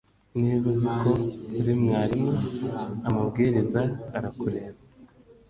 Niba 0.39 0.65
uzi 0.73 0.89
ko 1.01 1.11
uri 1.59 1.73
mwarimu 1.81 2.33
amabwiriza 3.07 3.81
arakureba 4.17 4.79